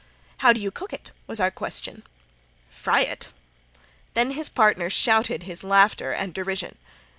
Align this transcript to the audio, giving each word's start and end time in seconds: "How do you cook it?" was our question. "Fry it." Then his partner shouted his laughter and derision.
"How 0.37 0.51
do 0.51 0.59
you 0.59 0.71
cook 0.71 0.93
it?" 0.93 1.11
was 1.27 1.39
our 1.39 1.51
question. 1.51 2.01
"Fry 2.71 3.01
it." 3.01 3.31
Then 4.15 4.31
his 4.31 4.49
partner 4.49 4.89
shouted 4.89 5.43
his 5.43 5.63
laughter 5.63 6.11
and 6.11 6.33
derision. 6.33 6.79